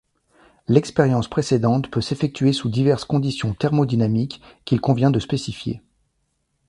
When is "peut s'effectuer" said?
1.91-2.53